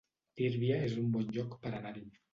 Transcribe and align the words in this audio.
Tírvia 0.39 0.79
es 0.87 0.97
un 1.03 1.13
bon 1.17 1.31
lloc 1.37 1.55
per 1.67 1.77
anar-hi 1.81 2.07